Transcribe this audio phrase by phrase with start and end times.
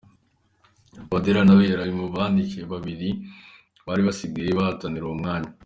[1.05, 3.09] Touadera nawe yari mu bakandida babiri
[3.85, 5.49] bari basigaye bahatanira uwo mwanya.